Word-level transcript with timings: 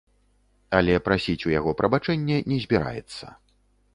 Але 0.77 0.95
прасіць 1.07 1.45
у 1.51 1.51
яго 1.59 1.75
прабачэння 1.83 2.37
не 2.53 2.57
збіраецца. 2.63 3.25